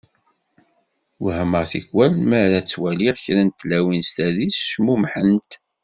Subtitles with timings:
[1.23, 5.51] Wehmeɣ tikwal mi ara ttwaliɣ kra n tlawin s tadist cmumḥent.